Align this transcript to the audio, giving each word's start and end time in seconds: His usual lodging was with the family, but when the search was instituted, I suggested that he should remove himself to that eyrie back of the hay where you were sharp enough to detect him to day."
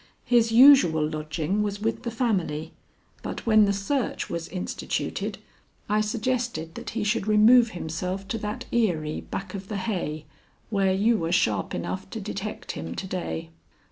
His 0.25 0.51
usual 0.51 1.07
lodging 1.07 1.61
was 1.61 1.79
with 1.79 2.01
the 2.01 2.09
family, 2.09 2.73
but 3.21 3.45
when 3.45 3.65
the 3.65 3.71
search 3.71 4.31
was 4.31 4.47
instituted, 4.47 5.37
I 5.87 6.01
suggested 6.01 6.73
that 6.73 6.89
he 6.97 7.03
should 7.03 7.27
remove 7.27 7.69
himself 7.77 8.27
to 8.29 8.39
that 8.39 8.65
eyrie 8.73 9.21
back 9.21 9.53
of 9.53 9.67
the 9.67 9.77
hay 9.77 10.25
where 10.71 10.91
you 10.91 11.19
were 11.19 11.31
sharp 11.31 11.75
enough 11.75 12.09
to 12.09 12.19
detect 12.19 12.71
him 12.71 12.95
to 12.95 13.05
day." 13.05 13.51